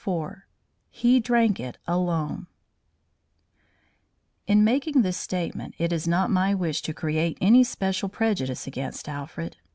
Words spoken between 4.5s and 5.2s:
making this